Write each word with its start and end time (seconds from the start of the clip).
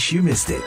case 0.00 0.16
you 0.16 0.24
missed 0.24 0.48
it. 0.48 0.64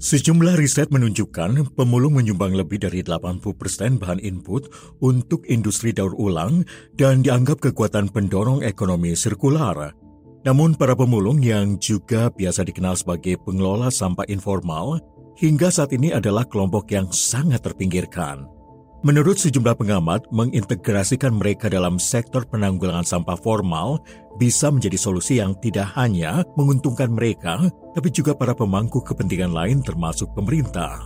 Sejumlah 0.00 0.56
riset 0.56 0.88
menunjukkan 0.88 1.76
pemulung 1.76 2.16
menyumbang 2.16 2.56
lebih 2.56 2.80
dari 2.80 3.04
80% 3.04 4.00
bahan 4.00 4.20
input 4.20 4.68
untuk 5.04 5.44
industri 5.48 5.92
daur 5.92 6.16
ulang 6.16 6.64
dan 6.96 7.20
dianggap 7.20 7.60
kekuatan 7.60 8.08
pendorong 8.08 8.64
ekonomi 8.64 9.12
sirkular. 9.12 9.92
Namun 10.44 10.72
para 10.76 10.96
pemulung 10.96 11.44
yang 11.44 11.76
juga 11.76 12.32
biasa 12.32 12.64
dikenal 12.64 12.96
sebagai 12.96 13.36
pengelola 13.44 13.92
sampah 13.92 14.24
informal 14.32 15.00
hingga 15.36 15.68
saat 15.68 15.92
ini 15.92 16.16
adalah 16.16 16.48
kelompok 16.48 16.88
yang 16.96 17.12
sangat 17.12 17.60
terpinggirkan. 17.60 18.59
Menurut 19.00 19.40
sejumlah 19.40 19.80
pengamat, 19.80 20.28
mengintegrasikan 20.28 21.32
mereka 21.32 21.72
dalam 21.72 21.96
sektor 21.96 22.44
penanggulangan 22.44 23.08
sampah 23.08 23.32
formal 23.40 24.04
bisa 24.36 24.68
menjadi 24.68 25.00
solusi 25.00 25.40
yang 25.40 25.56
tidak 25.56 25.88
hanya 25.96 26.44
menguntungkan 26.52 27.08
mereka, 27.08 27.64
tapi 27.96 28.12
juga 28.12 28.36
para 28.36 28.52
pemangku 28.52 29.00
kepentingan 29.00 29.56
lain 29.56 29.80
termasuk 29.80 30.28
pemerintah. 30.36 31.00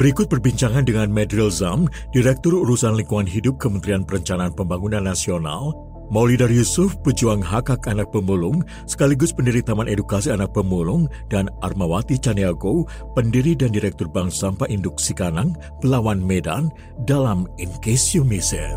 Berikut 0.00 0.32
perbincangan 0.32 0.88
dengan 0.88 1.12
Medril 1.12 1.52
Zam, 1.52 1.84
Direktur 2.16 2.64
Urusan 2.64 2.96
Lingkungan 2.96 3.28
Hidup 3.28 3.60
Kementerian 3.60 4.08
Perencanaan 4.08 4.56
Pembangunan 4.56 5.04
Nasional, 5.04 5.76
Maulidar 6.08 6.48
Yusuf, 6.48 6.96
pejuang 7.04 7.44
hak 7.44 7.68
hak 7.68 7.84
anak 7.84 8.08
pemulung, 8.08 8.64
sekaligus 8.88 9.28
pendiri 9.28 9.60
Taman 9.60 9.92
Edukasi 9.92 10.32
Anak 10.32 10.56
Pemulung, 10.56 11.04
dan 11.28 11.52
Armawati 11.60 12.16
Caniago, 12.16 12.88
pendiri 13.12 13.52
dan 13.52 13.76
direktur 13.76 14.08
Bank 14.08 14.32
Sampah 14.32 14.64
Induk 14.72 14.96
Sikanang, 14.96 15.52
Pelawan 15.84 16.16
Medan, 16.16 16.72
dalam 17.04 17.44
In 17.60 17.68
Case 17.84 18.16
You 18.16 18.24
Miss 18.24 18.56
It. 18.56 18.72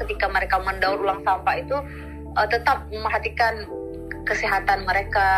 Ketika 0.00 0.32
mereka 0.32 0.56
mendaur 0.64 1.04
ulang 1.04 1.20
sampah 1.20 1.54
itu 1.60 1.76
uh, 2.32 2.48
tetap 2.48 2.88
memperhatikan 2.88 3.68
kesehatan 4.24 4.88
mereka. 4.88 5.28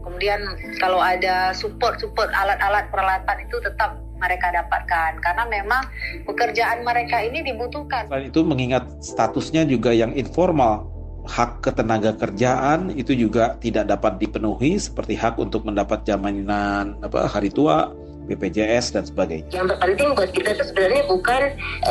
Kemudian 0.00 0.40
kalau 0.80 0.96
ada 0.96 1.52
support-support 1.52 2.32
alat-alat 2.32 2.88
peralatan 2.88 3.36
itu 3.44 3.60
tetap 3.60 4.05
mereka 4.16 4.52
dapatkan 4.52 5.20
karena 5.20 5.44
memang 5.48 5.82
pekerjaan 6.24 6.82
mereka 6.82 7.20
ini 7.22 7.44
dibutuhkan. 7.44 8.08
Selain 8.08 8.28
itu 8.28 8.40
mengingat 8.42 8.84
statusnya 9.04 9.68
juga 9.68 9.92
yang 9.92 10.12
informal, 10.16 10.88
hak 11.26 11.60
ketenaga 11.60 12.14
kerjaan 12.14 12.94
itu 12.94 13.12
juga 13.12 13.58
tidak 13.58 13.90
dapat 13.90 14.22
dipenuhi 14.22 14.78
seperti 14.78 15.18
hak 15.18 15.36
untuk 15.36 15.66
mendapat 15.66 16.06
jaminan 16.06 16.96
apa 17.02 17.26
hari 17.26 17.50
tua, 17.50 17.90
BPJS 18.26 18.94
dan 18.98 19.06
sebagainya. 19.06 19.46
Yang 19.54 19.66
terpenting 19.74 20.08
buat 20.18 20.30
kita 20.34 20.48
itu 20.58 20.64
sebenarnya 20.66 21.02
bukan 21.06 21.42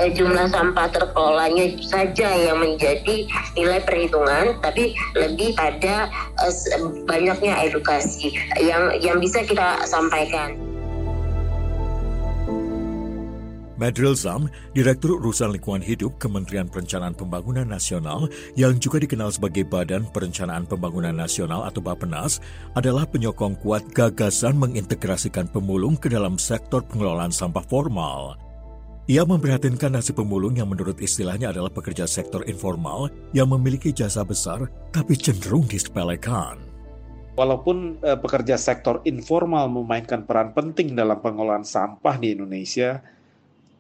eh, 0.04 0.10
jumlah 0.12 0.48
sampah 0.52 0.88
terkelolanya 0.92 1.66
saja 1.80 2.30
yang 2.36 2.60
menjadi 2.60 3.28
nilai 3.56 3.80
perhitungan, 3.88 4.60
tapi 4.60 4.94
lebih 5.16 5.56
pada 5.56 6.12
eh, 6.44 6.54
banyaknya 7.08 7.54
edukasi 7.72 8.36
yang 8.60 8.92
yang 9.00 9.18
bisa 9.24 9.44
kita 9.48 9.84
sampaikan. 9.88 10.65
Madril 13.76 14.16
Zam, 14.16 14.48
Direktur 14.72 15.20
Urusan 15.20 15.52
Lingkungan 15.52 15.84
Hidup 15.84 16.16
Kementerian 16.16 16.72
Perencanaan 16.72 17.12
Pembangunan 17.12 17.68
Nasional 17.68 18.32
yang 18.56 18.80
juga 18.80 19.04
dikenal 19.04 19.36
sebagai 19.36 19.68
Badan 19.68 20.08
Perencanaan 20.16 20.64
Pembangunan 20.64 21.12
Nasional 21.12 21.68
atau 21.68 21.84
Bapenas, 21.84 22.40
adalah 22.80 23.04
penyokong 23.04 23.60
kuat 23.60 23.84
gagasan 23.92 24.56
mengintegrasikan 24.56 25.52
pemulung 25.52 26.00
ke 26.00 26.08
dalam 26.08 26.40
sektor 26.40 26.88
pengelolaan 26.88 27.36
sampah 27.36 27.68
formal. 27.68 28.40
Ia 29.06 29.22
memprihatinkan 29.22 29.94
nasib 29.94 30.18
pemulung 30.18 30.58
yang 30.58 30.66
menurut 30.66 30.98
istilahnya 30.98 31.54
adalah 31.54 31.70
pekerja 31.70 32.10
sektor 32.10 32.42
informal 32.50 33.14
yang 33.38 33.46
memiliki 33.52 33.94
jasa 33.94 34.26
besar 34.26 34.66
tapi 34.90 35.14
cenderung 35.14 35.62
disepelekan. 35.70 36.58
Walaupun 37.36 38.02
eh, 38.02 38.18
pekerja 38.18 38.56
sektor 38.58 39.04
informal 39.06 39.68
memainkan 39.68 40.24
peran 40.24 40.56
penting 40.56 40.96
dalam 40.96 41.20
pengelolaan 41.20 41.68
sampah 41.68 42.16
di 42.18 42.34
Indonesia, 42.34 43.04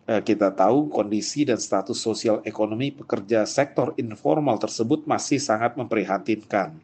kita 0.05 0.53
tahu 0.53 0.93
kondisi 0.93 1.49
dan 1.49 1.57
status 1.57 1.97
sosial 1.97 2.37
ekonomi 2.45 2.93
pekerja 2.93 3.41
sektor 3.49 3.97
informal 3.97 4.61
tersebut 4.61 5.09
masih 5.09 5.41
sangat 5.41 5.73
memprihatinkan. 5.73 6.77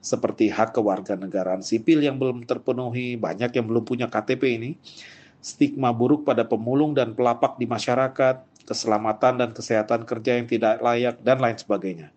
Seperti 0.00 0.48
hak 0.48 0.76
kewarganegaraan 0.76 1.60
sipil 1.60 2.00
yang 2.00 2.16
belum 2.16 2.48
terpenuhi, 2.48 3.20
banyak 3.20 3.52
yang 3.52 3.68
belum 3.68 3.84
punya 3.84 4.08
KTP 4.08 4.56
ini, 4.56 4.70
stigma 5.44 5.92
buruk 5.92 6.24
pada 6.24 6.44
pemulung 6.48 6.96
dan 6.96 7.12
pelapak 7.12 7.60
di 7.60 7.68
masyarakat, 7.68 8.64
keselamatan 8.64 9.44
dan 9.44 9.50
kesehatan 9.52 10.08
kerja 10.08 10.40
yang 10.40 10.48
tidak 10.48 10.80
layak, 10.80 11.20
dan 11.20 11.36
lain 11.40 11.56
sebagainya. 11.60 12.08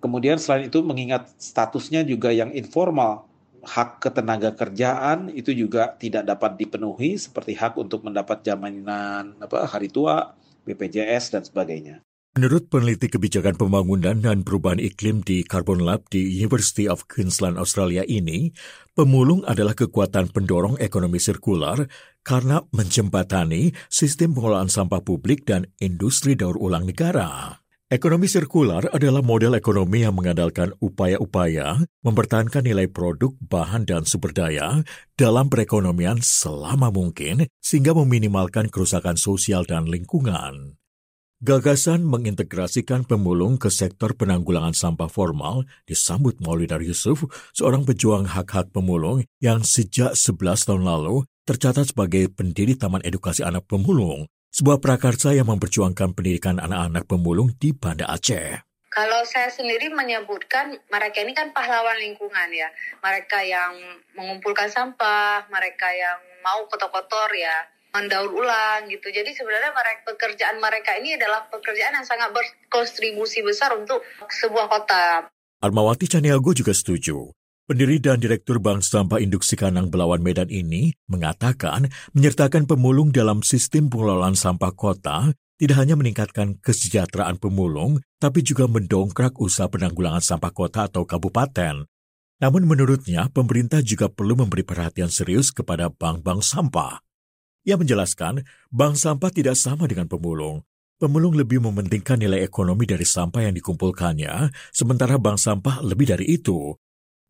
Kemudian 0.00 0.36
selain 0.36 0.68
itu 0.68 0.80
mengingat 0.84 1.28
statusnya 1.40 2.04
juga 2.04 2.32
yang 2.32 2.52
informal, 2.52 3.24
hak 3.64 4.00
ketenaga 4.00 4.56
kerjaan 4.56 5.28
itu 5.32 5.52
juga 5.52 5.96
tidak 5.96 6.26
dapat 6.26 6.56
dipenuhi 6.56 7.16
seperti 7.20 7.56
hak 7.56 7.76
untuk 7.76 8.04
mendapat 8.04 8.44
jaminan 8.44 9.36
apa 9.40 9.68
hari 9.68 9.92
tua, 9.92 10.32
BPJS 10.64 11.36
dan 11.36 11.42
sebagainya. 11.44 12.04
Menurut 12.30 12.70
peneliti 12.70 13.10
kebijakan 13.10 13.58
pembangunan 13.58 14.14
dan 14.14 14.46
perubahan 14.46 14.78
iklim 14.78 15.18
di 15.26 15.42
Carbon 15.42 15.82
Lab 15.82 16.06
di 16.14 16.22
University 16.38 16.86
of 16.86 17.10
Queensland 17.10 17.58
Australia 17.58 18.06
ini, 18.06 18.54
pemulung 18.94 19.42
adalah 19.50 19.74
kekuatan 19.74 20.30
pendorong 20.30 20.78
ekonomi 20.78 21.18
sirkular 21.18 21.90
karena 22.22 22.62
menjembatani 22.70 23.74
sistem 23.90 24.30
pengelolaan 24.38 24.70
sampah 24.70 25.02
publik 25.02 25.42
dan 25.42 25.66
industri 25.82 26.38
daur 26.38 26.54
ulang 26.54 26.86
negara. 26.86 27.58
Ekonomi 27.90 28.30
sirkular 28.30 28.86
adalah 28.94 29.18
model 29.18 29.58
ekonomi 29.58 30.06
yang 30.06 30.14
mengandalkan 30.14 30.70
upaya-upaya 30.78 31.82
mempertahankan 32.06 32.62
nilai 32.62 32.86
produk, 32.86 33.34
bahan, 33.42 33.82
dan 33.82 34.06
sumber 34.06 34.30
daya 34.30 34.86
dalam 35.18 35.50
perekonomian 35.50 36.22
selama 36.22 36.94
mungkin 36.94 37.50
sehingga 37.58 37.90
meminimalkan 37.98 38.70
kerusakan 38.70 39.18
sosial 39.18 39.66
dan 39.66 39.90
lingkungan. 39.90 40.78
Gagasan 41.42 42.06
mengintegrasikan 42.06 43.10
pemulung 43.10 43.58
ke 43.58 43.74
sektor 43.74 44.14
penanggulangan 44.14 44.70
sampah 44.70 45.10
formal 45.10 45.66
disambut 45.82 46.38
Maulidar 46.38 46.86
Yusuf, 46.86 47.26
seorang 47.58 47.82
pejuang 47.82 48.30
hak-hak 48.30 48.70
pemulung 48.70 49.26
yang 49.42 49.66
sejak 49.66 50.14
11 50.14 50.38
tahun 50.62 50.86
lalu 50.86 51.26
tercatat 51.42 51.90
sebagai 51.90 52.30
pendiri 52.30 52.78
Taman 52.78 53.02
Edukasi 53.02 53.42
Anak 53.42 53.66
Pemulung 53.66 54.30
sebuah 54.50 54.82
prakarsa 54.82 55.30
yang 55.32 55.46
memperjuangkan 55.46 56.12
pendidikan 56.12 56.58
anak-anak 56.58 57.06
pemulung 57.06 57.54
di 57.56 57.70
Banda 57.70 58.10
Aceh. 58.10 58.66
Kalau 58.90 59.22
saya 59.22 59.46
sendiri 59.46 59.86
menyebutkan 59.94 60.74
mereka 60.90 61.22
ini 61.22 61.30
kan 61.30 61.54
pahlawan 61.54 61.94
lingkungan 62.02 62.50
ya. 62.50 62.66
Mereka 62.98 63.38
yang 63.46 63.78
mengumpulkan 64.18 64.66
sampah, 64.66 65.46
mereka 65.46 65.86
yang 65.94 66.18
mau 66.42 66.66
kotor-kotor 66.66 67.30
ya, 67.38 67.70
mendaur 67.94 68.34
ulang 68.34 68.90
gitu. 68.90 69.14
Jadi 69.14 69.30
sebenarnya 69.30 69.70
mereka, 69.70 70.10
pekerjaan 70.10 70.58
mereka 70.58 70.98
ini 70.98 71.14
adalah 71.14 71.46
pekerjaan 71.46 72.02
yang 72.02 72.06
sangat 72.06 72.34
berkontribusi 72.34 73.46
besar 73.46 73.78
untuk 73.78 74.02
sebuah 74.26 74.66
kota. 74.66 75.30
Armawati 75.62 76.10
Caniago 76.10 76.50
juga 76.50 76.74
setuju 76.74 77.30
Pendiri 77.70 78.02
dan 78.02 78.18
Direktur 78.18 78.58
Bank 78.58 78.82
Sampah 78.82 79.22
Induk 79.22 79.46
Sikanang 79.46 79.94
Belawan 79.94 80.26
Medan 80.26 80.50
ini 80.50 80.90
mengatakan 81.06 81.86
menyertakan 82.10 82.66
pemulung 82.66 83.14
dalam 83.14 83.46
sistem 83.46 83.86
pengelolaan 83.86 84.34
sampah 84.34 84.74
kota 84.74 85.30
tidak 85.54 85.78
hanya 85.78 85.94
meningkatkan 85.94 86.58
kesejahteraan 86.58 87.38
pemulung, 87.38 88.02
tapi 88.18 88.42
juga 88.42 88.66
mendongkrak 88.66 89.38
usaha 89.38 89.70
penanggulangan 89.70 90.18
sampah 90.18 90.50
kota 90.50 90.90
atau 90.90 91.06
kabupaten. 91.06 91.86
Namun 92.42 92.66
menurutnya, 92.66 93.30
pemerintah 93.30 93.86
juga 93.86 94.10
perlu 94.10 94.34
memberi 94.34 94.66
perhatian 94.66 95.06
serius 95.06 95.54
kepada 95.54 95.94
bank-bank 95.94 96.42
sampah. 96.42 96.98
Ia 97.70 97.78
menjelaskan, 97.78 98.42
bank 98.74 98.98
sampah 98.98 99.30
tidak 99.30 99.54
sama 99.54 99.86
dengan 99.86 100.10
pemulung. 100.10 100.66
Pemulung 100.98 101.38
lebih 101.38 101.62
mementingkan 101.62 102.18
nilai 102.18 102.42
ekonomi 102.42 102.82
dari 102.82 103.06
sampah 103.06 103.46
yang 103.46 103.54
dikumpulkannya, 103.54 104.50
sementara 104.74 105.22
bank 105.22 105.38
sampah 105.38 105.78
lebih 105.86 106.10
dari 106.10 106.34
itu, 106.34 106.74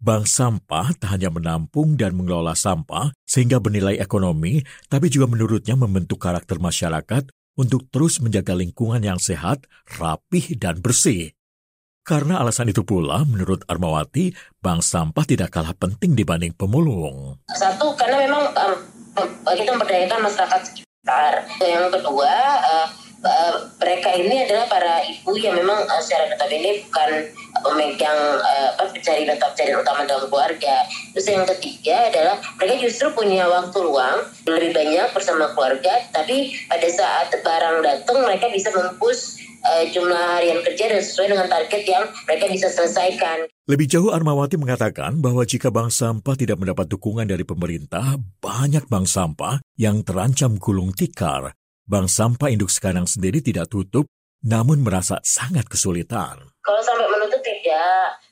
Bank 0.00 0.24
sampah 0.24 0.96
tak 0.96 1.12
hanya 1.12 1.28
menampung 1.28 1.92
dan 1.92 2.16
mengelola 2.16 2.56
sampah 2.56 3.12
sehingga 3.28 3.60
bernilai 3.60 4.00
ekonomi, 4.00 4.64
tapi 4.88 5.12
juga 5.12 5.28
menurutnya 5.28 5.76
membentuk 5.76 6.16
karakter 6.24 6.56
masyarakat 6.56 7.28
untuk 7.60 7.84
terus 7.92 8.16
menjaga 8.24 8.56
lingkungan 8.56 9.04
yang 9.04 9.20
sehat, 9.20 9.68
rapih, 10.00 10.56
dan 10.56 10.80
bersih. 10.80 11.36
Karena 12.00 12.40
alasan 12.40 12.72
itu 12.72 12.80
pula, 12.80 13.28
menurut 13.28 13.60
Armawati, 13.68 14.32
bank 14.64 14.80
sampah 14.80 15.28
tidak 15.28 15.52
kalah 15.52 15.76
penting 15.76 16.16
dibanding 16.16 16.56
pemulung. 16.56 17.36
Satu, 17.52 17.92
karena 17.92 18.24
memang 18.24 18.56
um, 18.56 18.72
kita 19.52 19.76
memberdayakan 19.76 20.24
masyarakat 20.24 20.60
sekitar. 20.64 21.44
Yang 21.60 22.00
kedua, 22.00 22.32
uh, 22.64 22.88
uh, 23.20 23.52
mereka 23.76 24.16
ini 24.16 24.48
adalah 24.48 24.64
para 24.64 25.04
ibu 25.04 25.36
yang 25.36 25.60
memang 25.60 25.84
uh, 25.84 26.00
secara 26.00 26.32
notabene 26.32 26.88
bukan 26.88 27.10
pemegang 27.62 28.20
uh, 28.40 28.68
apa 28.76 28.92
pencari 28.92 29.28
atau 29.28 29.48
pencarian 29.52 29.80
utama 29.80 30.02
dalam 30.04 30.26
keluarga. 30.28 30.76
Terus 31.14 31.26
yang 31.28 31.44
ketiga 31.56 31.96
adalah 32.10 32.36
mereka 32.58 32.74
justru 32.82 33.06
punya 33.14 33.46
waktu 33.46 33.78
luang 33.80 34.28
lebih 34.48 34.72
banyak 34.76 35.08
bersama 35.12 35.52
keluarga, 35.54 36.04
tapi 36.12 36.54
pada 36.66 36.88
saat 36.88 37.28
barang 37.32 37.78
datang 37.84 38.18
mereka 38.24 38.48
bisa 38.52 38.68
mempush 38.72 39.40
uh, 39.64 39.84
jumlah 39.92 40.40
harian 40.40 40.60
kerja 40.64 40.84
dan 40.90 41.00
sesuai 41.00 41.28
dengan 41.36 41.46
target 41.48 41.82
yang 41.86 42.04
mereka 42.26 42.44
bisa 42.48 42.66
selesaikan. 42.72 43.48
Lebih 43.70 43.86
jauh 43.86 44.10
Armawati 44.10 44.58
mengatakan 44.58 45.22
bahwa 45.22 45.46
jika 45.46 45.70
bank 45.70 45.94
sampah 45.94 46.34
tidak 46.34 46.58
mendapat 46.58 46.90
dukungan 46.90 47.28
dari 47.28 47.46
pemerintah, 47.46 48.18
banyak 48.42 48.90
bank 48.90 49.06
sampah 49.06 49.62
yang 49.78 50.02
terancam 50.02 50.58
gulung 50.58 50.90
tikar. 50.90 51.54
Bank 51.86 52.10
sampah 52.10 52.50
induk 52.50 52.70
sekarang 52.70 53.06
sendiri 53.06 53.38
tidak 53.42 53.70
tutup 53.70 54.10
namun 54.40 54.80
merasa 54.80 55.20
sangat 55.20 55.68
kesulitan. 55.68 56.40
Kalau 56.64 56.80
sampai 56.80 57.06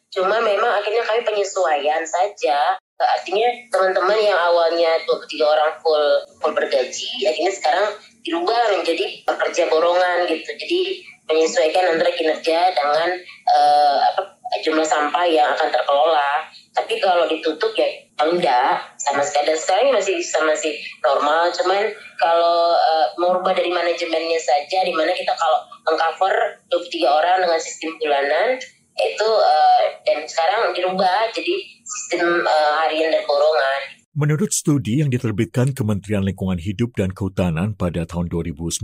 cuma 0.09 0.41
memang 0.41 0.73
akhirnya 0.81 1.05
kami 1.05 1.21
penyesuaian 1.25 2.03
saja. 2.05 2.77
Artinya 2.99 3.47
teman-teman 3.71 4.19
yang 4.19 4.35
awalnya 4.35 4.99
23 5.07 5.39
orang 5.39 5.71
full 5.79 6.07
full 6.43 6.51
bergaji, 6.51 7.31
akhirnya 7.31 7.53
sekarang 7.55 7.87
dirubah 8.27 8.75
menjadi 8.75 9.23
pekerja 9.23 9.71
borongan 9.71 10.27
gitu. 10.27 10.51
Jadi 10.59 10.81
menyesuaikan 11.29 11.95
antara 11.95 12.11
kinerja 12.11 12.73
dengan 12.75 13.09
uh, 13.55 13.99
apa, 14.11 14.21
jumlah 14.65 14.83
sampah 14.83 15.25
yang 15.29 15.47
akan 15.55 15.69
terkelola. 15.71 16.49
Tapi 16.75 16.99
kalau 16.99 17.31
ditutup 17.31 17.71
ya 17.79 17.87
enggak 18.19 18.83
sama 18.99 19.23
sekali. 19.23 19.55
Dan 19.55 19.59
sekarang 19.61 19.95
masih 19.95 20.19
masih 20.43 20.75
normal. 21.05 21.55
Cuman 21.55 21.95
kalau 22.19 22.75
uh, 22.75 23.07
merubah 23.21 23.55
dari 23.55 23.71
manajemennya 23.71 24.41
saja, 24.43 24.83
di 24.83 24.91
mana 24.91 25.15
kita 25.15 25.31
kalau 25.39 25.63
mengcover 25.87 26.59
23 26.73 27.07
orang 27.07 27.37
dengan 27.47 27.61
sistem 27.63 27.95
bulanan 28.03 28.59
itu 28.99 29.29
uh, 29.31 29.83
dan 30.03 30.27
sekarang 30.27 30.75
dirubah 30.75 31.31
jadi 31.31 31.55
sistem 31.87 32.43
uh, 32.43 32.73
harian 32.83 33.15
dan 33.15 33.23
borongan. 33.25 33.81
Menurut 34.19 34.51
studi 34.51 34.99
yang 34.99 35.15
diterbitkan 35.15 35.79
Kementerian 35.79 36.27
Lingkungan 36.27 36.59
Hidup 36.59 36.99
dan 36.99 37.15
Kehutanan 37.15 37.79
pada 37.79 38.03
tahun 38.03 38.27
2019, 38.27 38.83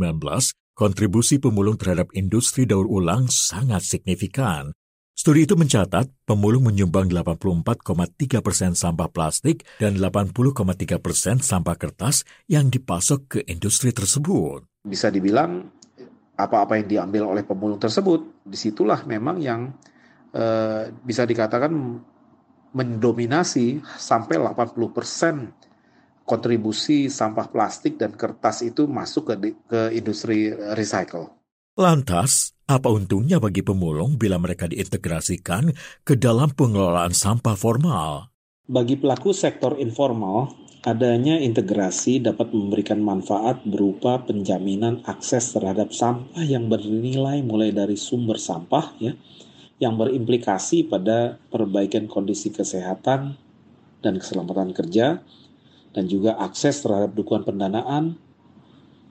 kontribusi 0.79 1.43
pemulung 1.43 1.75
terhadap 1.75 2.15
industri 2.15 2.71
daur 2.71 2.87
ulang 2.87 3.27
sangat 3.27 3.83
signifikan. 3.83 4.71
Studi 5.15 5.47
itu 5.47 5.55
mencatat 5.55 6.11
pemulung 6.27 6.67
menyumbang 6.67 7.07
84,3 7.07 8.43
persen 8.43 8.75
sampah 8.75 9.07
plastik 9.11 9.63
dan 9.79 9.95
80,3 9.99 10.43
persen 10.99 11.39
sampah 11.39 11.79
kertas 11.79 12.27
yang 12.51 12.67
dipasok 12.67 13.21
ke 13.31 13.39
industri 13.47 13.95
tersebut. 13.95 14.67
Bisa 14.83 15.15
dibilang 15.15 15.71
apa-apa 16.35 16.83
yang 16.83 16.87
diambil 16.91 17.31
oleh 17.31 17.47
pemulung 17.47 17.79
tersebut, 17.79 18.43
di 18.43 18.59
situlah 18.59 19.07
memang 19.07 19.39
yang 19.39 19.71
eh, 20.35 20.91
bisa 20.91 21.23
dikatakan 21.23 21.73
mendominasi 22.75 23.79
sampai 23.87 24.37
80 24.43 24.91
persen 24.91 25.55
kontribusi 26.27 27.07
sampah 27.07 27.47
plastik 27.53 28.01
dan 28.01 28.17
kertas 28.17 28.65
itu 28.65 28.89
masuk 28.91 29.31
ke, 29.31 29.55
ke 29.69 29.81
industri 29.95 30.51
recycle. 30.75 31.31
Lantas, 31.79 32.57
apa 32.65 32.89
untungnya 32.89 33.37
bagi 33.39 33.61
pemulung 33.61 34.17
bila 34.17 34.41
mereka 34.41 34.71
diintegrasikan 34.71 35.75
ke 36.03 36.17
dalam 36.17 36.51
pengelolaan 36.55 37.13
sampah 37.13 37.55
formal? 37.59 38.33
Bagi 38.65 38.97
pelaku 38.97 39.37
sektor 39.37 39.77
informal, 39.77 40.49
adanya 40.87 41.37
integrasi 41.37 42.25
dapat 42.25 42.57
memberikan 42.57 43.05
manfaat 43.05 43.61
berupa 43.69 44.25
penjaminan 44.25 45.05
akses 45.05 45.53
terhadap 45.53 45.93
sampah 45.93 46.41
yang 46.41 46.73
bernilai 46.73 47.45
mulai 47.45 47.77
dari 47.77 48.01
sumber 48.01 48.41
sampah 48.41 48.97
ya, 49.05 49.13
yang 49.83 49.99
berimplikasi 49.99 50.87
pada 50.87 51.43
perbaikan 51.51 52.07
kondisi 52.07 52.55
kesehatan 52.55 53.35
dan 54.05 54.15
keselamatan 54.21 54.71
kerja, 54.77 55.25
dan 55.95 56.05
juga 56.11 56.37
akses 56.39 56.83
terhadap 56.83 57.15
dukungan 57.15 57.47
pendanaan, 57.47 58.19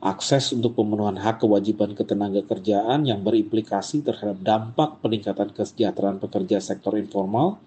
akses 0.04 0.52
untuk 0.52 0.76
pemenuhan 0.76 1.16
hak 1.16 1.40
kewajiban 1.40 1.96
ketenaga 1.96 2.44
kerjaan 2.44 3.08
yang 3.08 3.24
berimplikasi 3.24 4.04
terhadap 4.04 4.40
dampak 4.44 5.00
peningkatan 5.00 5.56
kesejahteraan 5.56 6.20
pekerja 6.20 6.60
sektor 6.60 7.00
informal, 7.00 7.64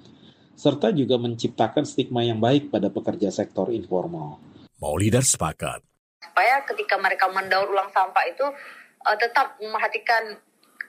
serta 0.56 0.92
juga 0.92 1.16
menciptakan 1.16 1.84
stigma 1.88 2.24
yang 2.24 2.40
baik 2.40 2.68
pada 2.68 2.92
pekerja 2.92 3.32
sektor 3.32 3.72
informal. 3.72 4.40
Maulidar 4.76 5.24
sepakat. 5.24 5.80
Supaya 6.20 6.60
ketika 6.68 7.00
mereka 7.00 7.28
mendaur 7.32 7.72
ulang 7.72 7.88
sampah 7.88 8.24
itu 8.28 8.44
uh, 9.04 9.16
tetap 9.16 9.56
memperhatikan 9.56 10.36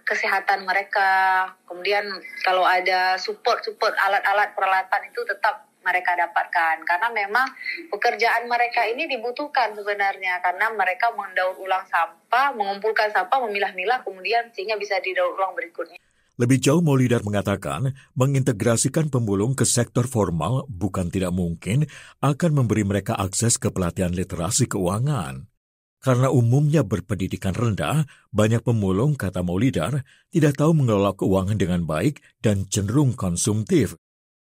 kesehatan 0.08 0.64
mereka, 0.64 1.44
kemudian 1.68 2.08
kalau 2.48 2.64
ada 2.64 3.20
support-support 3.20 3.92
alat-alat 4.00 4.56
peralatan 4.56 5.12
itu 5.12 5.20
tetap 5.28 5.68
mereka 5.84 6.20
dapatkan 6.20 6.84
karena 6.84 7.08
memang 7.16 7.48
pekerjaan 7.92 8.44
mereka 8.52 8.84
ini 8.84 9.08
dibutuhkan 9.08 9.72
sebenarnya 9.72 10.44
karena 10.44 10.68
mereka 10.76 11.12
mendaur 11.16 11.56
ulang 11.60 11.84
sampah, 11.88 12.52
mengumpulkan 12.56 13.12
sampah, 13.12 13.40
memilah-milah 13.48 14.04
kemudian 14.04 14.52
sehingga 14.52 14.76
bisa 14.76 15.00
didaur 15.00 15.36
ulang 15.36 15.56
berikutnya. 15.56 16.00
Lebih 16.38 16.62
jauh 16.62 16.86
Maulidar 16.86 17.26
mengatakan, 17.26 17.98
mengintegrasikan 18.14 19.10
pemulung 19.10 19.58
ke 19.58 19.66
sektor 19.66 20.06
formal 20.06 20.70
bukan 20.70 21.10
tidak 21.10 21.34
mungkin 21.34 21.90
akan 22.22 22.52
memberi 22.54 22.86
mereka 22.86 23.18
akses 23.18 23.58
ke 23.58 23.74
pelatihan 23.74 24.14
literasi 24.14 24.70
keuangan. 24.70 25.50
Karena 25.98 26.30
umumnya 26.30 26.86
berpendidikan 26.86 27.58
rendah, 27.58 28.06
banyak 28.30 28.62
pemulung, 28.62 29.18
kata 29.18 29.42
Maulidar, 29.42 30.06
tidak 30.30 30.54
tahu 30.56 30.78
mengelola 30.78 31.18
keuangan 31.18 31.58
dengan 31.58 31.84
baik 31.90 32.22
dan 32.38 32.70
cenderung 32.70 33.18
konsumtif. 33.18 33.98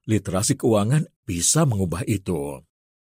Literasi 0.06 0.60
keuangan 0.60 1.07
bisa 1.24 1.63
mengubah 1.63 2.04
itu. 2.06 2.62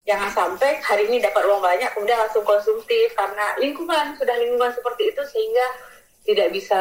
Jangan 0.09 0.33
sampai 0.33 0.81
hari 0.81 1.05
ini 1.13 1.21
dapat 1.21 1.45
uang 1.45 1.61
banyak 1.61 1.93
kemudian 1.93 2.17
langsung 2.17 2.41
konsumtif 2.41 3.13
karena 3.13 3.53
lingkungan 3.61 4.17
sudah 4.17 4.37
lingkungan 4.41 4.73
seperti 4.73 5.13
itu 5.13 5.23
sehingga 5.29 5.67
tidak 6.25 6.49
bisa 6.49 6.81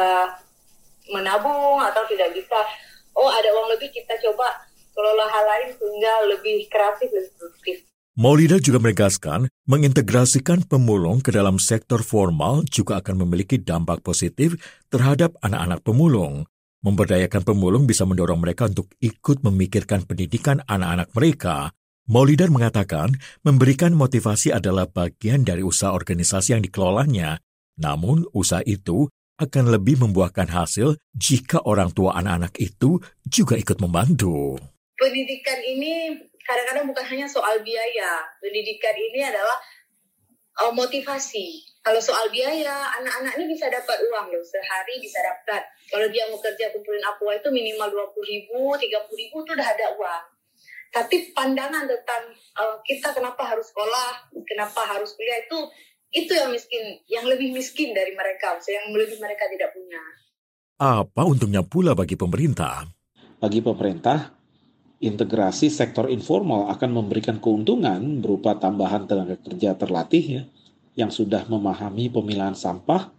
menabung 1.12 1.76
atau 1.84 2.08
tidak 2.08 2.32
bisa 2.32 2.56
oh 3.12 3.28
ada 3.28 3.52
uang 3.52 3.68
lebih 3.76 3.92
kita 3.92 4.16
coba 4.24 4.64
kelola 4.96 5.28
hal 5.28 5.44
lain 5.44 5.68
sehingga 5.76 6.12
lebih 6.24 6.72
kreatif 6.72 7.12
lebih 7.12 7.32
produktif. 7.36 7.78
Maulida 8.18 8.58
juga 8.58 8.82
menegaskan, 8.82 9.46
mengintegrasikan 9.70 10.66
pemulung 10.66 11.22
ke 11.22 11.30
dalam 11.30 11.54
sektor 11.62 12.02
formal 12.02 12.66
juga 12.66 12.98
akan 12.98 13.22
memiliki 13.22 13.62
dampak 13.62 14.02
positif 14.02 14.58
terhadap 14.90 15.38
anak-anak 15.38 15.86
pemulung. 15.86 16.42
Memberdayakan 16.82 17.46
pemulung 17.46 17.86
bisa 17.86 18.02
mendorong 18.02 18.42
mereka 18.42 18.66
untuk 18.66 18.90
ikut 18.98 19.46
memikirkan 19.46 20.02
pendidikan 20.02 20.58
anak-anak 20.66 21.14
mereka. 21.14 21.70
Maulidar 22.10 22.50
mengatakan, 22.50 23.14
memberikan 23.46 23.94
motivasi 23.94 24.50
adalah 24.50 24.90
bagian 24.90 25.46
dari 25.46 25.62
usaha 25.62 25.94
organisasi 25.94 26.58
yang 26.58 26.62
dikelolanya. 26.66 27.38
Namun, 27.78 28.26
usaha 28.34 28.66
itu 28.66 29.06
akan 29.38 29.70
lebih 29.70 30.02
membuahkan 30.02 30.50
hasil 30.50 30.98
jika 31.14 31.62
orang 31.62 31.94
tua 31.94 32.18
anak-anak 32.18 32.58
itu 32.58 32.98
juga 33.22 33.54
ikut 33.54 33.78
membantu. 33.78 34.58
Pendidikan 34.98 35.62
ini 35.62 36.18
kadang-kadang 36.48 36.88
bukan 36.88 37.04
hanya 37.12 37.28
soal 37.28 37.60
biaya. 37.60 38.24
Pendidikan 38.40 38.96
ini 38.96 39.20
adalah 39.20 39.60
uh, 40.64 40.72
motivasi. 40.72 41.68
Kalau 41.84 42.00
soal 42.00 42.32
biaya, 42.32 42.88
anak-anak 42.96 43.36
ini 43.36 43.52
bisa 43.52 43.68
dapat 43.68 44.00
uang 44.08 44.32
loh, 44.32 44.44
sehari 44.44 44.96
bisa 45.00 45.20
dapat 45.20 45.62
kalau 45.88 46.08
dia 46.12 46.28
mau 46.28 46.36
kerja 46.40 46.68
kumpulin 46.72 47.00
aqua 47.04 47.32
itu 47.32 47.48
minimal 47.48 47.88
20 48.12 48.32
ribu, 48.32 48.76
30 48.76 49.08
ribu 49.08 49.36
itu 49.40 49.50
udah 49.56 49.68
ada 49.68 49.86
uang. 49.96 50.24
Tapi 50.88 51.36
pandangan 51.36 51.84
tentang 51.84 52.32
uh, 52.56 52.76
kita 52.84 53.12
kenapa 53.12 53.44
harus 53.44 53.68
sekolah, 53.68 54.32
kenapa 54.44 54.84
harus 54.88 55.12
kuliah 55.16 55.44
itu 55.44 55.58
itu 56.08 56.32
yang 56.32 56.48
miskin, 56.48 56.84
yang 57.04 57.24
lebih 57.28 57.52
miskin 57.52 57.92
dari 57.92 58.16
mereka, 58.16 58.56
yang 58.64 58.88
lebih 58.96 59.20
mereka 59.20 59.44
tidak 59.52 59.76
punya. 59.76 60.00
Apa 60.80 61.28
untungnya 61.28 61.60
pula 61.60 61.92
bagi 61.92 62.16
pemerintah? 62.16 62.88
Bagi 63.36 63.60
pemerintah, 63.60 64.37
integrasi 64.98 65.70
sektor 65.70 66.10
informal 66.10 66.66
akan 66.74 66.90
memberikan 66.90 67.38
keuntungan 67.38 68.18
berupa 68.18 68.58
tambahan 68.58 69.06
tenaga 69.06 69.38
kerja 69.38 69.78
terlatih 69.78 70.24
ya, 70.24 70.42
yang 70.98 71.10
sudah 71.14 71.46
memahami 71.46 72.10
pemilahan 72.10 72.58
sampah 72.58 73.14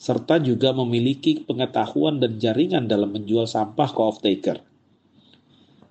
serta 0.00 0.40
juga 0.40 0.72
memiliki 0.72 1.44
pengetahuan 1.44 2.18
dan 2.18 2.40
jaringan 2.40 2.88
dalam 2.88 3.12
menjual 3.12 3.44
sampah 3.44 3.88
ke 3.92 4.00
off-taker. 4.00 4.58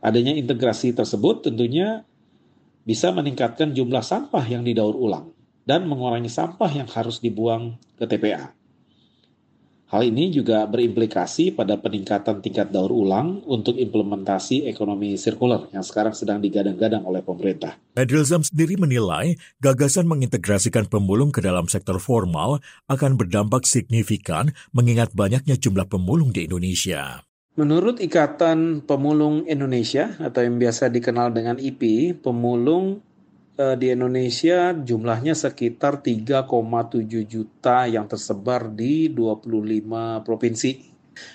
Adanya 0.01 0.33
integrasi 0.33 0.91
tersebut 0.97 1.45
tentunya 1.45 2.03
bisa 2.83 3.13
meningkatkan 3.13 3.71
jumlah 3.71 4.01
sampah 4.01 4.41
yang 4.49 4.65
didaur 4.65 4.97
ulang 4.97 5.29
dan 5.63 5.85
mengurangi 5.85 6.31
sampah 6.31 6.71
yang 6.73 6.89
harus 6.89 7.21
dibuang 7.21 7.77
ke 7.95 8.09
TPA. 8.09 8.58
Hal 9.89 10.05
ini 10.05 10.29
juga 10.29 10.69
berimplikasi 10.69 11.57
pada 11.57 11.73
peningkatan 11.81 12.45
tingkat 12.45 12.69
daur 12.69 12.93
ulang 12.93 13.41
untuk 13.49 13.73
implementasi 13.73 14.69
ekonomi 14.69 15.17
sirkuler 15.17 15.65
yang 15.73 15.81
sekarang 15.81 16.13
sedang 16.13 16.37
digadang-gadang 16.37 17.01
oleh 17.09 17.25
pemerintah. 17.25 17.73
Edrilzam 17.97 18.45
sendiri 18.45 18.77
menilai 18.77 19.33
gagasan 19.57 20.05
mengintegrasikan 20.05 20.85
pemulung 20.85 21.33
ke 21.33 21.41
dalam 21.41 21.65
sektor 21.65 21.97
formal 21.97 22.61
akan 22.85 23.17
berdampak 23.17 23.65
signifikan 23.65 24.53
mengingat 24.77 25.09
banyaknya 25.17 25.57
jumlah 25.57 25.89
pemulung 25.89 26.29
di 26.37 26.45
Indonesia. 26.45 27.25
Menurut 27.57 27.97
Ikatan 27.97 28.85
Pemulung 28.85 29.49
Indonesia 29.49 30.13
atau 30.21 30.45
yang 30.45 30.61
biasa 30.61 30.93
dikenal 30.93 31.33
dengan 31.33 31.57
IPI, 31.57 32.21
pemulung 32.21 33.01
di 33.59 33.91
Indonesia 33.91 34.71
jumlahnya 34.71 35.35
sekitar 35.35 35.99
3,7 35.99 36.47
juta 37.27 37.83
yang 37.91 38.07
tersebar 38.07 38.71
di 38.71 39.11
25 39.11 40.23
provinsi. 40.23 40.71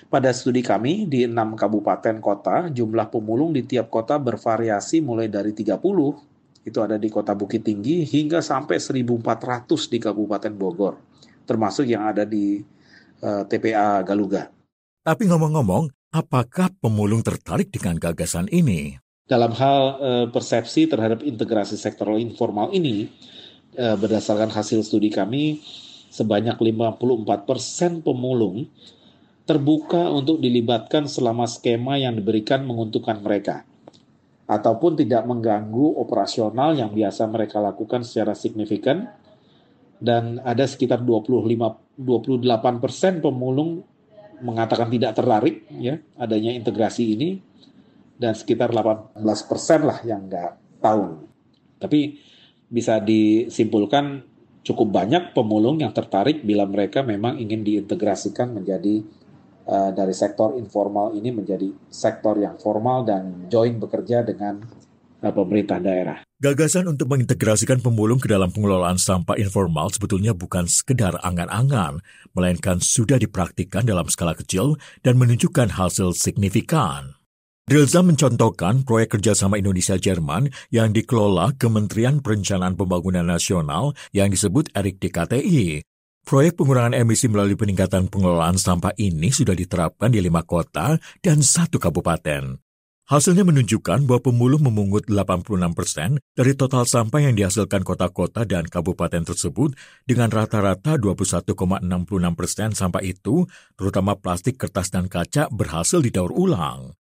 Pada 0.09 0.33
studi 0.33 0.65
kami 0.65 1.05
di 1.05 1.29
enam 1.29 1.53
kabupaten 1.53 2.17
kota, 2.17 2.73
jumlah 2.73 3.13
pemulung 3.13 3.53
di 3.53 3.61
tiap 3.69 3.93
kota 3.93 4.17
bervariasi 4.17 5.05
mulai 5.05 5.29
dari 5.29 5.53
30 5.53 6.35
itu 6.65 6.81
ada 6.81 6.97
di 6.97 7.13
kota 7.13 7.37
Bukit 7.37 7.61
Tinggi 7.61 8.01
hingga 8.01 8.41
sampai 8.41 8.81
1.400 8.81 9.05
di 9.85 9.97
Kabupaten 10.01 10.53
Bogor, 10.57 10.97
termasuk 11.45 11.85
yang 11.85 12.09
ada 12.09 12.25
di 12.25 12.57
uh, 13.21 13.41
eh, 13.41 13.43
TPA 13.45 14.01
Galuga. 14.01 14.49
Tapi 15.05 15.29
ngomong-ngomong, 15.29 15.93
apakah 16.09 16.73
pemulung 16.81 17.21
tertarik 17.21 17.69
dengan 17.69 18.01
gagasan 18.01 18.49
ini? 18.49 18.97
Dalam 19.25 19.57
hal 19.57 19.79
uh, 19.97 20.25
persepsi 20.29 20.85
terhadap 20.85 21.25
integrasi 21.25 21.81
sektor 21.81 22.13
informal 22.13 22.69
ini, 22.69 23.09
uh, 23.73 23.97
berdasarkan 23.97 24.53
hasil 24.53 24.85
studi 24.85 25.09
kami, 25.09 25.65
sebanyak 26.13 26.53
54 26.61 27.49
persen 27.49 28.05
pemulung 28.05 28.69
terbuka 29.49 30.13
untuk 30.13 30.37
dilibatkan 30.37 31.09
selama 31.09 31.49
skema 31.49 31.97
yang 31.97 32.13
diberikan 32.13 32.69
menguntungkan 32.69 33.17
mereka 33.25 33.65
ataupun 34.45 34.93
tidak 34.93 35.25
mengganggu 35.25 35.97
operasional 35.97 36.77
yang 36.77 36.93
biasa 36.93 37.25
mereka 37.25 37.57
lakukan 37.57 38.05
secara 38.05 38.37
signifikan. 38.37 39.09
Dan 39.95 40.37
ada 40.45 40.69
sekitar 40.69 41.01
25 41.01 41.97
28 41.97 42.83
persen 42.83 43.25
pemulung 43.25 43.81
mengatakan 44.43 44.91
tidak 44.91 45.15
tertarik 45.17 45.63
ya 45.79 45.95
adanya 46.19 46.51
integrasi 46.51 47.15
ini 47.15 47.54
dan 48.15 48.33
sekitar 48.33 48.71
18 48.71 49.15
persen 49.49 49.79
lah 49.83 49.99
yang 50.07 50.27
nggak 50.27 50.81
tahu 50.83 51.27
tapi 51.79 52.17
bisa 52.65 52.97
disimpulkan 53.03 54.25
cukup 54.65 54.87
banyak 54.89 55.37
pemulung 55.37 55.77
yang 55.77 55.93
tertarik 55.93 56.41
bila 56.41 56.65
mereka 56.65 57.05
memang 57.05 57.37
ingin 57.37 57.61
diintegrasikan 57.61 58.57
menjadi 58.57 59.05
uh, 59.69 59.93
dari 59.93 60.13
sektor 60.17 60.57
informal 60.57 61.13
ini 61.13 61.29
menjadi 61.29 61.69
sektor 61.89 62.41
yang 62.41 62.57
formal 62.57 63.05
dan 63.05 63.45
join 63.45 63.77
bekerja 63.77 64.25
dengan 64.25 64.65
uh, 65.21 65.33
pemerintah 65.33 65.77
daerah. 65.77 66.25
Gagasan 66.41 66.89
untuk 66.89 67.07
mengintegrasikan 67.13 67.79
pemulung 67.79 68.19
ke 68.19 68.27
dalam 68.27 68.49
pengelolaan 68.49 68.99
sampah 68.99 69.37
informal 69.37 69.93
sebetulnya 69.93 70.33
bukan 70.33 70.65
sekedar 70.65 71.15
angan-angan, 71.21 72.01
melainkan 72.33 72.81
sudah 72.81 73.21
dipraktikkan 73.21 73.85
dalam 73.85 74.09
skala 74.09 74.33
kecil 74.33 74.75
dan 75.05 75.15
menunjukkan 75.21 75.77
hasil 75.77 76.17
signifikan. 76.17 77.15
Drilza 77.65 78.05
mencontohkan 78.05 78.85
proyek 78.85 79.17
kerjasama 79.17 79.57
Indonesia-Jerman 79.57 80.53
yang 80.69 80.93
dikelola 80.93 81.57
Kementerian 81.57 82.21
Perencanaan 82.21 82.77
Pembangunan 82.77 83.25
Nasional 83.25 83.97
yang 84.13 84.29
disebut 84.29 84.69
ERIK 84.77 85.01
DKTI 85.01 85.81
Proyek 86.29 86.61
pengurangan 86.61 86.93
emisi 86.93 87.25
melalui 87.25 87.57
peningkatan 87.57 88.05
pengelolaan 88.13 88.61
sampah 88.61 88.93
ini 89.01 89.33
sudah 89.33 89.57
diterapkan 89.57 90.13
di 90.13 90.21
lima 90.21 90.45
kota 90.45 91.01
dan 91.25 91.41
satu 91.41 91.81
kabupaten. 91.81 92.61
Hasilnya 93.09 93.41
menunjukkan 93.41 94.05
bahwa 94.05 94.21
pemulung 94.21 94.61
memungut 94.69 95.09
86 95.09 95.49
persen 95.73 96.21
dari 96.37 96.53
total 96.53 96.85
sampah 96.85 97.17
yang 97.17 97.33
dihasilkan 97.33 97.81
kota-kota 97.81 98.45
dan 98.45 98.69
kabupaten 98.69 99.25
tersebut 99.25 99.73
dengan 100.05 100.29
rata-rata 100.29 101.01
21,66 101.01 101.81
persen 102.37 102.77
sampah 102.77 103.01
itu, 103.01 103.49
terutama 103.73 104.13
plastik, 104.13 104.61
kertas, 104.61 104.93
dan 104.93 105.09
kaca, 105.09 105.49
berhasil 105.49 105.97
didaur 105.97 106.29
ulang. 106.29 106.93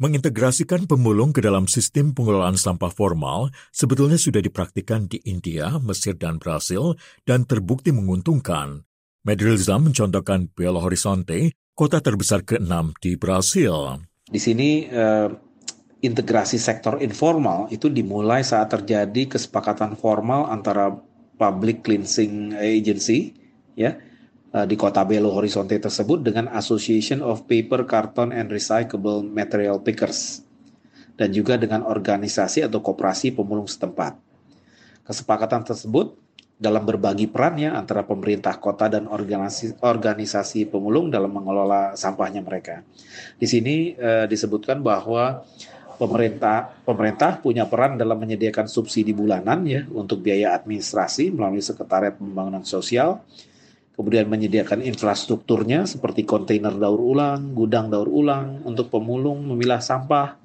Mengintegrasikan 0.00 0.88
pemulung 0.88 1.28
ke 1.28 1.44
dalam 1.44 1.68
sistem 1.68 2.16
pengelolaan 2.16 2.56
sampah 2.56 2.88
formal 2.88 3.52
sebetulnya 3.68 4.16
sudah 4.16 4.40
dipraktikkan 4.40 5.04
di 5.04 5.20
India, 5.28 5.76
Mesir, 5.76 6.16
dan 6.16 6.40
Brasil 6.40 6.96
dan 7.28 7.44
terbukti 7.44 7.92
menguntungkan. 7.92 8.88
Medrilza 9.28 9.76
mencontohkan 9.76 10.48
Belo 10.56 10.80
Horizonte, 10.80 11.52
kota 11.76 12.00
terbesar 12.00 12.48
ke-6 12.48 12.96
di 12.96 13.20
Brasil. 13.20 14.00
Di 14.24 14.40
sini 14.40 14.88
eh, 14.88 15.28
integrasi 16.00 16.56
sektor 16.56 16.96
informal 17.04 17.68
itu 17.68 17.92
dimulai 17.92 18.40
saat 18.40 18.72
terjadi 18.72 19.36
kesepakatan 19.36 20.00
formal 20.00 20.48
antara 20.48 20.96
Public 21.36 21.84
Cleansing 21.84 22.56
Agency 22.56 23.36
ya 23.76 24.00
di 24.50 24.74
kota 24.74 25.06
Belo 25.06 25.30
Horizonte 25.30 25.78
tersebut 25.78 26.26
dengan 26.26 26.50
Association 26.50 27.22
of 27.22 27.46
Paper, 27.46 27.86
Carton, 27.86 28.34
and 28.34 28.50
Recyclable 28.50 29.22
Material 29.22 29.78
Pickers 29.78 30.42
dan 31.20 31.36
juga 31.36 31.60
dengan 31.60 31.84
organisasi 31.84 32.64
atau 32.64 32.80
koperasi 32.80 33.36
pemulung 33.36 33.68
setempat. 33.68 34.16
Kesepakatan 35.04 35.68
tersebut 35.68 36.16
dalam 36.56 36.84
berbagi 36.84 37.28
perannya 37.28 37.72
antara 37.72 38.04
pemerintah 38.04 38.56
kota 38.56 38.88
dan 38.88 39.04
organisasi, 39.04 39.80
organisasi 39.84 40.68
pemulung 40.68 41.12
dalam 41.12 41.28
mengelola 41.28 41.92
sampahnya 41.92 42.40
mereka. 42.40 42.80
Di 43.36 43.44
sini 43.44 43.92
eh, 43.92 44.24
disebutkan 44.28 44.80
bahwa 44.80 45.44
pemerintah 46.00 46.72
pemerintah 46.84 47.36
punya 47.40 47.68
peran 47.68 48.00
dalam 48.00 48.16
menyediakan 48.16 48.64
subsidi 48.64 49.12
bulanan 49.12 49.60
ya 49.68 49.84
untuk 49.92 50.24
biaya 50.24 50.56
administrasi 50.56 51.28
melalui 51.32 51.60
Sekretariat 51.60 52.16
Pembangunan 52.16 52.64
Sosial 52.64 53.20
kemudian 54.00 54.32
menyediakan 54.32 54.80
infrastrukturnya 54.80 55.84
seperti 55.84 56.24
kontainer 56.24 56.72
daur 56.72 56.96
ulang, 56.96 57.52
gudang 57.52 57.92
daur 57.92 58.08
ulang 58.08 58.64
untuk 58.64 58.88
pemulung 58.88 59.44
memilah 59.44 59.76
sampah, 59.76 60.40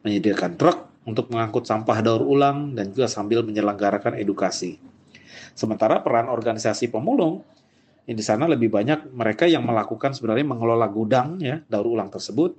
menyediakan 0.00 0.56
truk 0.56 0.88
untuk 1.04 1.28
mengangkut 1.28 1.68
sampah 1.68 2.00
daur 2.00 2.24
ulang 2.24 2.72
dan 2.72 2.88
juga 2.88 3.04
sambil 3.12 3.44
menyelenggarakan 3.44 4.16
edukasi. 4.16 4.80
Sementara 5.52 6.00
peran 6.00 6.32
organisasi 6.32 6.88
pemulung 6.88 7.44
di 8.08 8.24
sana 8.24 8.48
lebih 8.48 8.72
banyak 8.72 9.12
mereka 9.12 9.44
yang 9.44 9.68
melakukan 9.68 10.16
sebenarnya 10.16 10.48
mengelola 10.48 10.88
gudang 10.88 11.36
ya 11.44 11.60
daur 11.68 11.92
ulang 11.92 12.08
tersebut, 12.08 12.56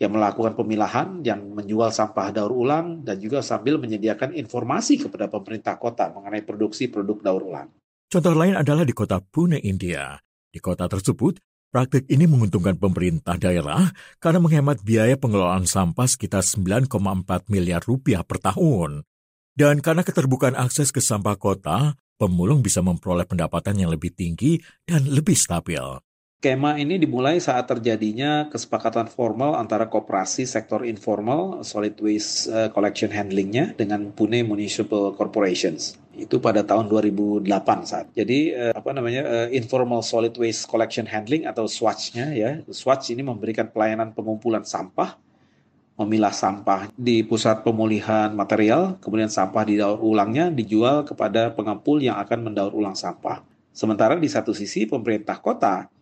yang 0.00 0.16
melakukan 0.16 0.56
pemilahan, 0.56 1.20
yang 1.20 1.44
menjual 1.44 1.92
sampah 1.92 2.32
daur 2.32 2.56
ulang 2.56 3.04
dan 3.04 3.20
juga 3.20 3.44
sambil 3.44 3.76
menyediakan 3.76 4.32
informasi 4.32 4.96
kepada 4.96 5.28
pemerintah 5.28 5.76
kota 5.76 6.08
mengenai 6.08 6.40
produksi 6.40 6.88
produk 6.88 7.20
daur 7.20 7.44
ulang. 7.44 7.68
Contoh 8.08 8.32
lain 8.32 8.56
adalah 8.56 8.88
di 8.88 8.96
kota 8.96 9.20
Pune, 9.20 9.60
India. 9.60 10.16
Di 10.48 10.64
kota 10.64 10.88
tersebut, 10.88 11.44
praktik 11.68 12.08
ini 12.08 12.24
menguntungkan 12.24 12.80
pemerintah 12.80 13.36
daerah 13.36 13.92
karena 14.16 14.40
menghemat 14.40 14.80
biaya 14.80 15.20
pengelolaan 15.20 15.68
sampah 15.68 16.08
sekitar 16.08 16.40
9,4 16.40 16.88
miliar 17.52 17.84
rupiah 17.84 18.24
per 18.24 18.40
tahun. 18.40 19.04
Dan 19.52 19.84
karena 19.84 20.00
keterbukaan 20.00 20.56
akses 20.56 20.88
ke 20.88 21.04
sampah 21.04 21.36
kota, 21.36 22.00
pemulung 22.16 22.64
bisa 22.64 22.80
memperoleh 22.80 23.28
pendapatan 23.28 23.76
yang 23.76 23.92
lebih 23.92 24.16
tinggi 24.16 24.56
dan 24.88 25.04
lebih 25.04 25.36
stabil. 25.36 25.84
Skema 26.38 26.78
ini 26.78 27.02
dimulai 27.02 27.42
saat 27.42 27.66
terjadinya 27.66 28.46
kesepakatan 28.46 29.10
formal 29.10 29.58
antara 29.58 29.90
koperasi 29.90 30.46
sektor 30.46 30.86
informal 30.86 31.66
solid 31.66 31.98
waste 31.98 32.46
eh, 32.46 32.70
collection 32.70 33.10
handlingnya 33.10 33.74
dengan 33.74 34.14
Pune 34.14 34.46
Municipal 34.46 35.18
Corporations. 35.18 35.98
Itu 36.14 36.38
pada 36.38 36.62
tahun 36.62 36.86
2008 36.86 37.42
saat. 37.82 38.06
Jadi 38.14 38.54
eh, 38.54 38.70
apa 38.70 38.94
namanya 38.94 39.26
eh, 39.26 39.58
informal 39.58 39.98
solid 40.06 40.30
waste 40.38 40.70
collection 40.70 41.10
handling 41.10 41.42
atau 41.42 41.66
SWACH-nya 41.66 42.30
ya. 42.30 42.62
SWACH 42.70 43.18
ini 43.18 43.26
memberikan 43.26 43.66
pelayanan 43.74 44.14
pengumpulan 44.14 44.62
sampah, 44.62 45.18
memilah 45.98 46.30
sampah 46.30 46.86
di 46.94 47.26
pusat 47.26 47.66
pemulihan 47.66 48.30
material, 48.30 48.94
kemudian 49.02 49.26
sampah 49.26 49.66
didaur 49.66 49.98
ulangnya 49.98 50.54
dijual 50.54 51.02
kepada 51.02 51.50
pengumpul 51.50 51.98
yang 51.98 52.14
akan 52.22 52.46
mendaur 52.46 52.70
ulang 52.78 52.94
sampah. 52.94 53.42
Sementara 53.74 54.14
di 54.14 54.30
satu 54.30 54.54
sisi 54.54 54.86
pemerintah 54.86 55.42
kota 55.42 55.97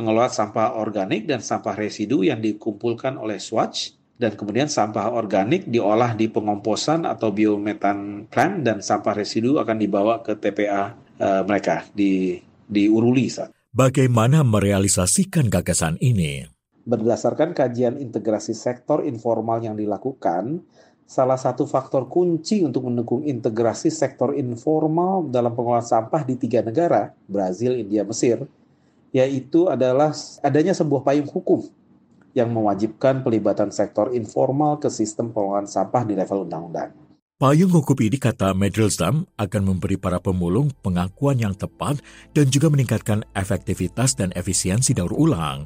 mengelola 0.00 0.32
sampah 0.32 0.80
organik 0.80 1.28
dan 1.28 1.44
sampah 1.44 1.76
residu 1.76 2.24
yang 2.24 2.40
dikumpulkan 2.40 3.20
oleh 3.20 3.36
Swatch 3.36 3.92
dan 4.16 4.32
kemudian 4.32 4.68
sampah 4.68 5.12
organik 5.12 5.68
diolah 5.68 6.16
di 6.16 6.32
pengomposan 6.32 7.04
atau 7.04 7.28
biometan 7.28 8.24
plant 8.32 8.64
dan 8.64 8.80
sampah 8.80 9.12
residu 9.12 9.60
akan 9.60 9.76
dibawa 9.76 10.24
ke 10.24 10.40
TPA 10.40 10.96
uh, 11.20 11.24
eh, 11.24 11.42
mereka 11.44 11.84
di 11.92 12.40
di 12.64 12.88
Uruli 12.88 13.28
saat. 13.28 13.52
Bagaimana 13.70 14.40
merealisasikan 14.40 15.52
gagasan 15.52 16.00
ini? 16.00 16.48
Berdasarkan 16.84 17.54
kajian 17.54 18.00
integrasi 18.00 18.56
sektor 18.56 19.06
informal 19.06 19.62
yang 19.62 19.78
dilakukan, 19.78 20.64
salah 21.06 21.38
satu 21.38 21.70
faktor 21.70 22.10
kunci 22.10 22.66
untuk 22.66 22.90
mendukung 22.90 23.22
integrasi 23.22 23.94
sektor 23.94 24.34
informal 24.34 25.28
dalam 25.30 25.54
pengelolaan 25.54 25.86
sampah 25.86 26.26
di 26.26 26.34
tiga 26.34 26.66
negara, 26.66 27.14
Brazil, 27.30 27.78
India, 27.78 28.02
Mesir, 28.02 28.42
yaitu 29.10 29.66
adalah 29.66 30.14
adanya 30.42 30.74
sebuah 30.74 31.02
payung 31.02 31.30
hukum 31.30 31.66
yang 32.34 32.50
mewajibkan 32.54 33.26
pelibatan 33.26 33.74
sektor 33.74 34.14
informal 34.14 34.78
ke 34.78 34.86
sistem 34.86 35.34
pengelolaan 35.34 35.66
sampah 35.66 36.06
di 36.06 36.14
level 36.14 36.46
undang-undang. 36.46 36.94
Payung 37.40 37.72
hukum 37.72 37.96
ini, 38.04 38.20
kata 38.20 38.52
Medrelstam, 38.52 39.24
akan 39.40 39.62
memberi 39.64 39.96
para 39.96 40.20
pemulung 40.20 40.68
pengakuan 40.84 41.40
yang 41.40 41.56
tepat 41.56 41.96
dan 42.36 42.52
juga 42.52 42.68
meningkatkan 42.68 43.24
efektivitas 43.32 44.12
dan 44.12 44.28
efisiensi 44.36 44.92
daur 44.92 45.16
ulang. 45.16 45.64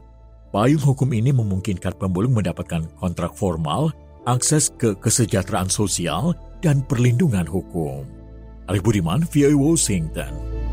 Payung 0.54 0.78
hukum 0.78 1.10
ini 1.10 1.34
memungkinkan 1.34 1.98
pemulung 1.98 2.38
mendapatkan 2.38 2.86
kontrak 2.94 3.34
formal, 3.34 3.90
akses 4.22 4.70
ke 4.70 4.94
kesejahteraan 5.02 5.66
sosial, 5.66 6.38
dan 6.62 6.78
perlindungan 6.86 7.42
hukum. 7.42 8.06
Arif 8.70 8.86
Budiman, 8.86 9.26
VOA 9.26 9.58
Washington. 9.58 10.63